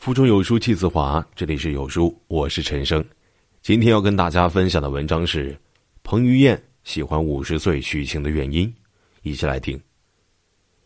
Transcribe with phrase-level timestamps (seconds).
[0.00, 3.04] 腹中有书气自华，这里是有书，我是陈生。
[3.60, 5.54] 今天要跟大家分享的文章是
[6.02, 8.74] 彭于晏喜欢五十岁许晴的原因，
[9.20, 9.78] 一起来听。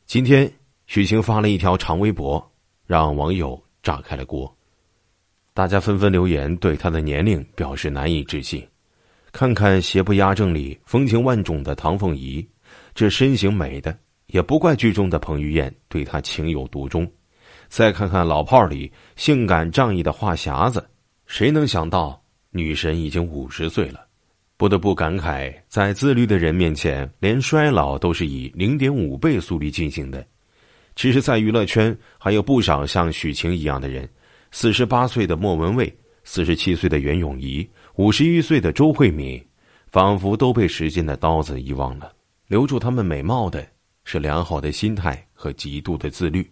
[0.04, 0.52] 今天
[0.88, 2.44] 许晴发了一条长微博，
[2.88, 4.52] 让网友炸开了锅，
[5.52, 8.66] 大家纷纷留言对她的年龄表示难以置信。
[9.30, 12.44] 看看邪不压正里风情万种的唐凤仪，
[12.96, 13.96] 这身形美的
[14.26, 17.08] 也不怪剧中的彭于晏对她情有独钟。
[17.74, 20.88] 再看看老炮儿里性感仗义的话匣子，
[21.26, 24.06] 谁能想到女神已经五十岁了？
[24.56, 30.24] 不得不感慨，在自律的人面前，连衰老都是以零点五倍速率进行的。
[30.94, 34.08] 其实，在娱乐圈还有不少像许晴一样的人：
[34.52, 39.44] 四十八岁的莫文蔚，四十七岁的袁咏仪，五十一岁的周慧敏，
[39.90, 42.12] 仿佛都被时间的刀子遗忘了。
[42.46, 43.66] 留住他们美貌的
[44.04, 46.48] 是良好的心态和极度的自律。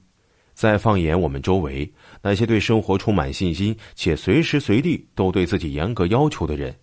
[0.54, 6.74] 再放眼我们周围，那些对生活充满信心且随时随地都对自己严格要求的人，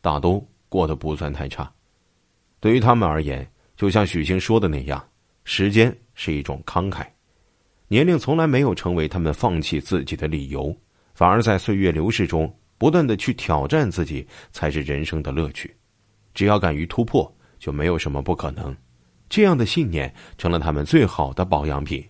[0.00, 1.70] 大都过得不算太差。
[2.60, 5.04] 对于他们而言，就像许晴说的那样，
[5.44, 7.06] 时间是一种慷慨，
[7.88, 10.74] 年龄从来没有成为他们放弃自己的理由，
[11.14, 15.74] 反而在岁月流逝中不断的去挑战自己，才是人生的乐趣。
[16.32, 18.74] 只要敢于突破，就没有什么不可能。
[19.28, 22.04] 这样的信念成了他们最好的保养品。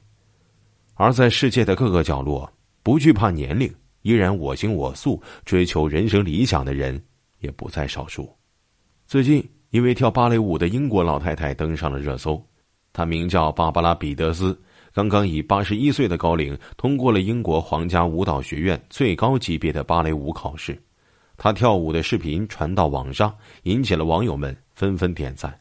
[0.97, 2.50] 而在世界的各个角落，
[2.83, 7.00] 不惧怕年龄，依然我行我素，追求人生理想的人
[7.41, 8.28] 也不在少数。
[9.06, 12.42] 最近，一位跳芭蕾舞的英国老太太登上了热搜。
[12.94, 14.58] 她名叫芭芭拉·彼得斯，
[14.94, 20.83] 刚刚以八十一岁的高龄通过了英国皇家舞蹈学院最高级别的芭蕾舞考试。
[21.36, 25.55] 她跳舞的视频传到网上，引起了网友们纷纷点赞。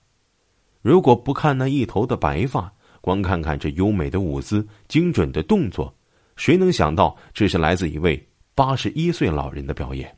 [0.81, 2.71] 如果不看那一头的白发，
[3.05, 5.95] 光看看这优美的舞姿、精准的动作，
[6.37, 10.17] 谁能想到这是来自一位八十一岁老人的表演？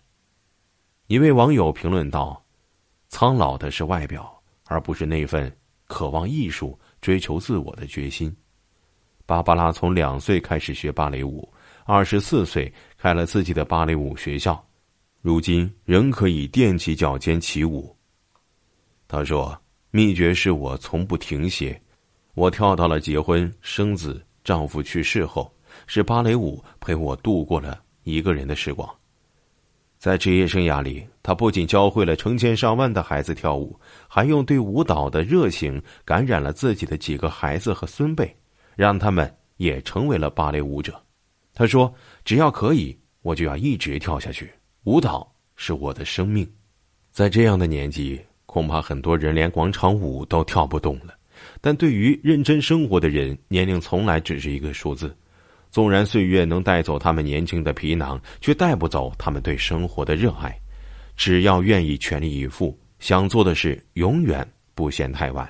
[1.07, 2.41] 一位网友评论道
[3.09, 5.53] ：“苍老的是外表，而不是那份
[5.87, 8.33] 渴望艺术、追求自我的决心。”
[9.27, 11.45] 芭芭拉从两岁开始学芭蕾舞，
[11.83, 14.65] 二十四岁开了自己的芭蕾舞学校，
[15.19, 17.93] 如今仍可以踮起脚尖起舞。
[19.09, 19.61] 他说
[19.91, 21.77] ：“秘诀是我从不停歇。”
[22.37, 25.51] 我跳到了结婚、生子、丈夫去世后，
[25.87, 28.87] 是芭蕾舞陪我度过了一个人的时光。
[29.97, 33.75] 在职业生涯里，他不仅教会了成千上万的孩子跳舞，
[34.07, 38.31] 还用对舞蹈的热情感染了自己的几个孩子和孙辈，
[38.75, 40.93] 让他们也成为了芭蕾舞者。
[41.55, 41.91] 他说
[42.23, 44.53] ：“只要可以，我就要一直跳下去。
[44.83, 46.47] 舞蹈是我的生命。”
[47.09, 51.16] 在这样的年纪，恐怕很多人连广场舞都跳不动了。
[51.61, 55.15] 但对于认真生活的人，年龄从来只是一个数字。
[55.69, 60.57] 纵然岁月能带走他们年轻的皮囊，却带不走他们对生活的热爱。
[61.17, 65.47] 只要愿意全力以赴，想做的事永远不嫌太晚。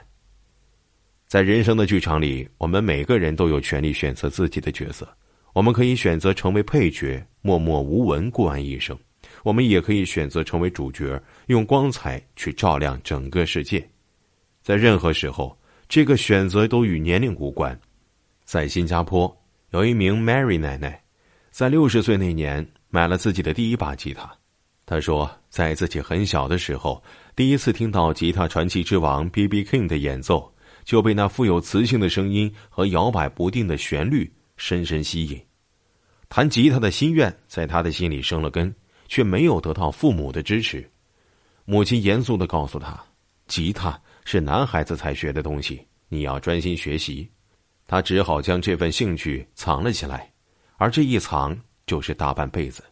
[1.27, 5.07] 在人生的剧场里，我们每个人都有权利选择自己的角色。
[5.53, 8.97] 我们可以选择成为配角，默默无闻过完一生；
[9.43, 13.87] 我们也可以选择成为主角，用光彩去照亮整个世界。
[14.63, 15.55] 在任何时候。
[15.89, 17.77] 这个选择都与年龄无关。
[18.43, 19.35] 在新加坡，
[19.71, 21.01] 有一名 Mary 奶奶，
[21.49, 24.29] 在六十岁那年买了自己的第一把吉他。
[24.85, 27.01] 她说，在自己很小的时候，
[27.35, 29.63] 第一次听到吉他传奇之王 B.B.
[29.63, 30.53] King 的演奏，
[30.85, 35.41] 就被那富有磁性的声音和摇摆不定的旋律深深吸引。
[36.29, 38.73] 弹吉他的心愿在他的心里生了根，
[39.07, 40.89] 却没有得到父母的支持。
[41.65, 42.97] 母亲严肃的告诉他
[43.47, 43.99] ：“吉他。”
[44.29, 47.25] 是男孩子才学的东西，你要专心学习。
[47.87, 50.29] 他只好将这份兴趣藏了起来，
[50.75, 52.83] 而这一藏就是大半辈子。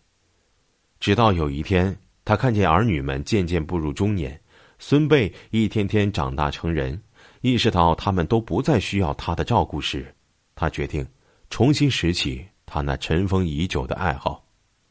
[0.97, 1.93] 直到有一天，
[2.23, 4.39] 他看见儿女们渐渐步入中年，
[4.79, 6.97] 孙辈一天天长大成人，
[7.41, 10.15] 意识到他们都不再需要他的照顾时，
[10.55, 11.05] 他决定
[11.49, 14.41] 重新拾起他那尘封已久的爱好。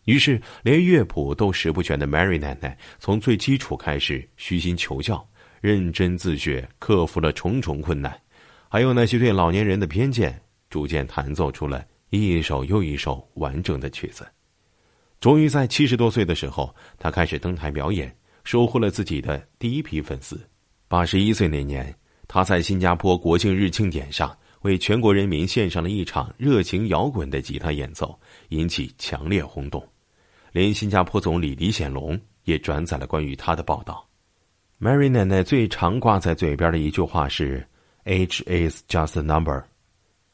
[0.05, 5.27] 于是，连乐谱都识不全的 Mary 奶奶，从最基础开始虚心求教。
[5.65, 8.15] 认真自学，克服了重重困难，
[8.69, 10.39] 还有那些对老年人的偏见，
[10.69, 14.27] 逐渐弹奏出了一首又一首完整的曲子。
[15.21, 18.15] 终于在七十多岁的时候，他开始登台表演，
[18.45, 20.39] 收获了自己的第一批粉丝。
[20.87, 21.97] 八十一岁那年，
[22.29, 28.15] 他在新加坡国庆日庆典上为全国人民献上了一场热情摇滚的吉他演奏，
[28.51, 29.83] 引起强烈轰动，
[30.53, 34.07] 连新加坡总理李显龙也转载了关于他的报道。
[34.81, 37.67] Mary 奶奶最常挂在嘴边的一句话是
[38.05, 39.62] “Age is just a number”，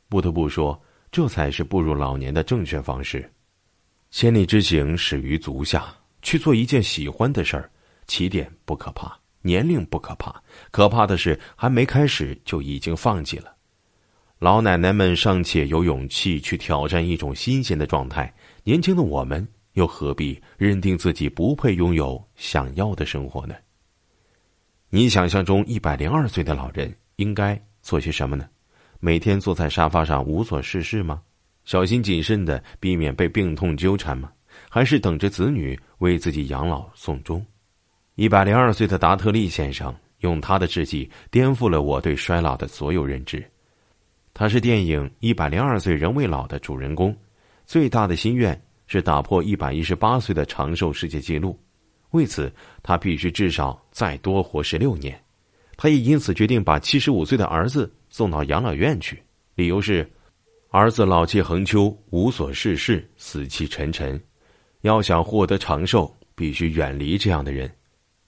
[0.09, 0.81] 不得不说，
[1.13, 3.31] 这才是步入老年的正确方式。
[4.11, 5.95] 千里之行，始于足下。
[6.23, 7.71] 去做一件喜欢的事儿，
[8.07, 13.55] 起点不可怕，年龄不可怕，可怕的是还没开始就已经放弃了。
[14.39, 18.31] 老奶奶们尚且有勇气去挑战一种新鲜的状态，
[18.65, 23.55] 年轻的我们又何必认定自己不配拥有想要的生活呢？
[24.93, 28.49] 你想象中一百零二岁的老人应该做些什么呢？
[28.99, 31.23] 每天坐在沙发上无所事事吗？
[31.65, 34.33] 小心谨慎的避免被病痛纠缠吗？
[34.69, 37.47] 还是等着子女为自己养老送终？
[38.17, 43.49] 一百零二岁的达特利先生用他的事迹颠覆了我对衰老的所有认知。
[44.35, 47.17] 他是电影《一百零二岁仍未老》的主人公，
[47.65, 51.57] 最大的心愿是打破一百一十八岁的长寿世界纪录。
[52.11, 52.53] 为此，
[52.83, 55.21] 他必须至少再多活十六年。
[55.77, 59.23] 他也因此决定把七十五岁的儿子送到养老院去，
[59.55, 60.09] 理由是。
[60.73, 64.23] 儿子老气横秋，无所事事，死气沉沉。
[64.83, 67.69] 要想获得长寿，必须远离这样的人。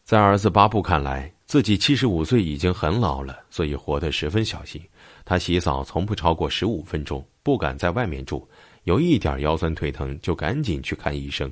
[0.03, 4.83] 在儿子巴布看来，自己七十五岁已经很老了，所以活得十分小心。
[5.25, 8.45] 他洗澡从不超过十五分钟，不敢在外面住，
[8.83, 11.49] 有一点腰酸腿疼就赶紧去看医生。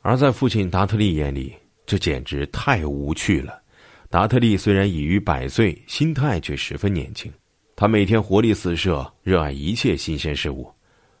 [0.00, 1.54] 而在父亲达特利眼里，
[1.84, 3.60] 这简直太无趣了。
[4.08, 7.30] 达特利虽然已逾百岁，心态却十分年轻。
[7.76, 10.72] 他每天活力四射，热爱一切新鲜事物。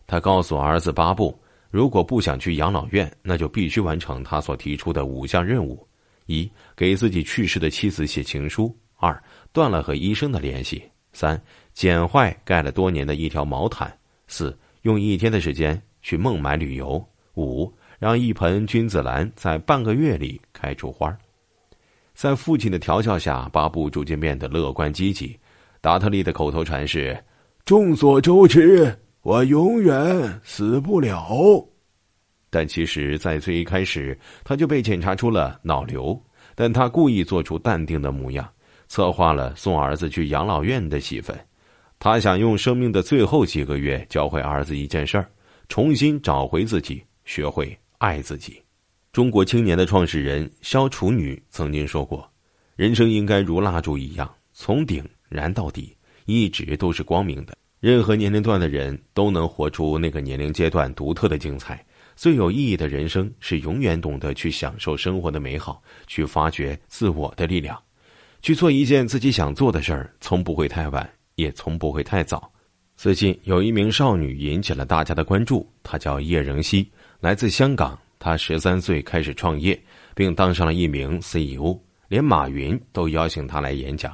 [0.06, 1.38] 他告诉儿子巴布，
[1.70, 5.86] 如果不想去养老院，那就必须完成他所提出的五项任务：
[6.26, 9.22] 一、给自己去世的妻子写情书；二、
[9.52, 10.78] 断了和医生的联系；
[11.12, 11.40] 三、
[11.74, 13.88] 剪坏盖了多年的一条毛毯；
[14.28, 16.98] 四、用一天的时间去孟买旅游；
[17.36, 21.16] 五、让一盆君子兰在半个月里开出花。
[22.14, 25.38] 在父亲的调教下，巴布逐渐变得乐观积极。
[25.80, 27.16] 达特利的口头禅是
[27.64, 31.64] ：“众所周知，我永远死不了。”
[32.50, 36.20] 但其实，在最一开始，他就被检查出了脑瘤。
[36.54, 38.48] 但他故意做出淡定的模样，
[38.88, 41.38] 策划了送儿子去养老院的戏份。
[42.00, 45.30] 他想用生命的最后几个月教会儿子一件事儿：
[45.68, 48.62] 重新找回自己，学会爱自己。
[49.12, 52.28] 中国青年的创始人肖楚女曾经说过
[52.76, 57.54] ：“人生应该如蜡烛一样，从顶。”燃到底，一直都是光明的。
[57.80, 61.84] 任何年龄段的人都能活出那个年龄阶段独特的精彩。
[62.16, 67.78] 最有意义的人生是永远懂得去享受生活的美好，去发掘自我的力量，
[68.40, 70.10] 去做一件自己想做的事儿。
[70.18, 72.50] 从不会太晚，也从不会太早。
[72.96, 77.98] 最近有一名少女引起了大家的关注，她叫叶仍希，来自香港。
[78.20, 79.80] 他十三岁开始创业，
[80.12, 81.78] 并当上了一名 CEO，
[82.08, 84.12] 连马云都邀请他来演讲。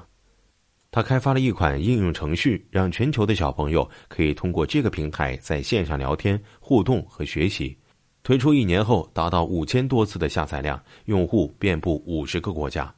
[0.90, 7.76] 他开发了一款应用程序，让全球的小朋友可以通过这个平台在线上聊天、互动和学习。
[8.22, 12.94] 推出一年后，达到五千多次的下载量，用户遍布五十个国家。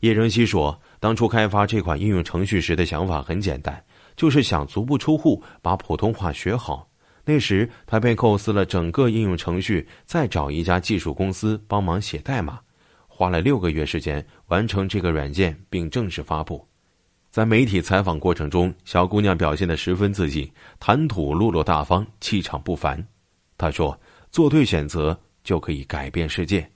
[0.00, 3.84] 叶仁熙说：“当初开发这款应用程序时的想法很简单，
[4.16, 6.85] 就是想足不出户把普通话学好。
[7.28, 12.60] 那时他便构思了整个应用程序，再找一家技术公司帮忙写代码，
[13.08, 16.64] 花了六个月时间完成这个软件，并正式发布。”
[17.28, 23.04] 在媒体采访过程中，小姑娘表现得十分自信，谈吐落落大方，气场不凡。
[23.58, 23.98] 她说
[24.30, 26.66] ：“做对选择就可以改变世界。”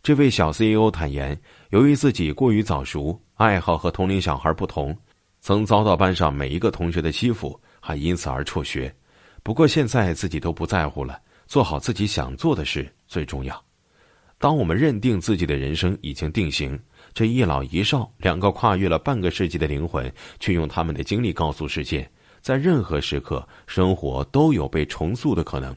[0.00, 1.38] 这位小 CEO 坦言，
[1.70, 4.96] 由于自己过于早熟，爱好和同龄小孩不同，
[5.40, 8.94] 曾遭到班上每一个同学的欺负，还因此而辍学。
[9.42, 13.64] 不过现在自己都不在乎了，做好自己想做的事最重要。
[14.38, 16.78] 当我们认定自己的人生已经定型。
[17.14, 22.08] 这一老一少两个跨越了半个世纪的灵魂，却用他们的经历告诉世界，
[22.40, 25.74] 在任何时刻，生活都有被重塑的可能。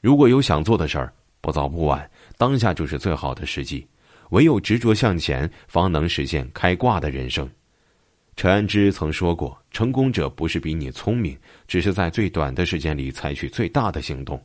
[0.00, 3.86] 如果有想做的事儿，不早不晚，当下就是最好的时机。
[4.30, 7.48] 唯有执着向前，方能实现开挂的人生。
[8.36, 11.38] 陈安之曾说过：“成功者不是比你聪明，
[11.68, 14.42] 只是在最短的时间里采取最大的行动。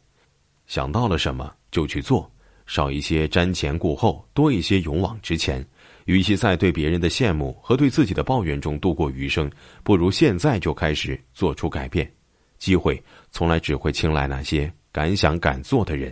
[0.67, 2.31] 想到了什么就去做，
[2.67, 5.65] 少一些瞻前顾后，多一些勇往直前。”
[6.05, 9.51] 与其在对别人的羡慕和对自己的抱怨中度过余生，
[9.83, 12.11] 不如现在就开始做出改变。
[12.57, 16.11] 机会从来只会青睐那些敢想敢做的人。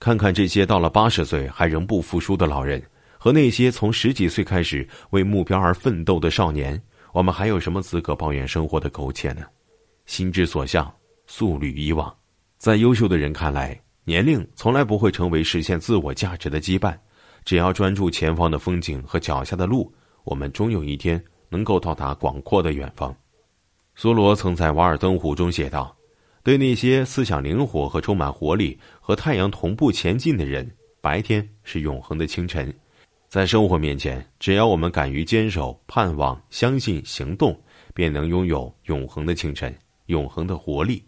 [0.00, 2.82] 看看这些到了八十岁还仍不服输的老人，
[3.22, 9.44] 和那些从十几岁开始为目标而奋斗的少年，我们还有什么资格抱怨生活的苟且呢？
[10.06, 10.92] 心之所向，
[11.28, 12.12] 速履以往。
[12.58, 16.98] 在优秀的人看来，年龄从来不会成为实现自我价值的羁绊。
[17.44, 23.14] 只要专注前方的风景和脚下的路，我们终有一天能够到达广阔的远方。
[23.96, 25.96] 梭罗曾在《瓦尔登湖》中写道
[26.42, 30.68] ：“对那些思想灵活和充满活力、和太阳同步前进的人，
[31.00, 32.74] 白天是永恒的清晨。
[33.32, 37.58] 在生活面前，只要我们敢于坚守、盼望、相信、行动，
[37.94, 39.74] 便能拥有永恒的清晨、
[40.08, 41.02] 永恒的活力。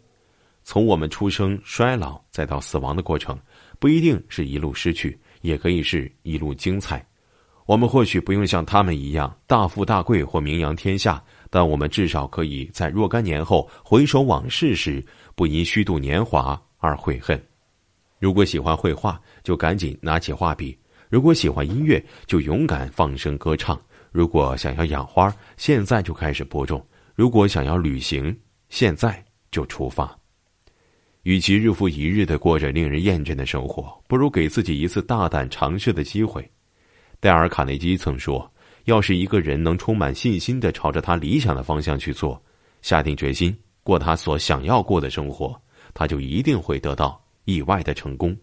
[0.63, 3.39] 从我们出生、衰老，再到死亡的过程，
[3.79, 7.07] 不一定是一路失去，也可以是一路精彩。
[7.67, 15.05] 我们或许不用像他们一样大富大贵或名扬天下，但我们至少可以在若干年后回首往事时，
[15.35, 17.39] 不因虚度年华而悔恨。
[18.19, 20.75] 如果喜欢绘画，就赶紧拿起画笔；
[21.15, 23.79] 如果喜欢音乐，就勇敢放声歌唱；
[24.11, 28.37] 如果想要养花，现在就开始播种；如果想要旅行，
[28.69, 30.13] 现在就出发。
[31.23, 36.51] 与其日复一日的过着令人厌倦的生活，不如给自己一次大胆尝试的机会。
[37.21, 38.53] 戴尔·卡内基曾说
[38.87, 42.43] ：“要是一个人能充满信心的朝着他理想的方向去做，
[42.83, 45.55] 下定决心过他所想要过的生活，
[45.95, 48.37] 他就一定会得到意外的成功。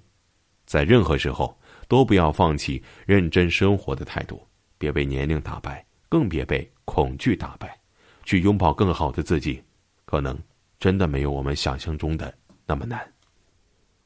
[0.65, 1.53] 在任何时候，
[1.91, 4.41] 都不要放弃认真生活的态度，
[4.77, 7.77] 别被年龄打败，更别被恐惧打败，
[8.23, 9.61] 去拥抱更好的自己。
[10.05, 10.39] 可能
[10.79, 12.33] 真的没有我们想象中的
[12.65, 13.05] 那么难。”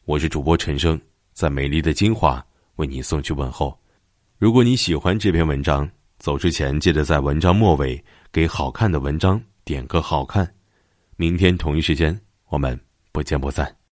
[0.05, 0.99] 我是主播陈生，
[1.31, 2.43] 在美丽的金华
[2.77, 3.79] 为你送去问候。
[4.39, 5.87] 如果你喜欢这篇文章，
[6.17, 10.51] 走之前记得在文章末尾给好看的文章点个好看。
[11.17, 12.79] 明天同一时间，我们
[13.11, 13.75] 不见不散。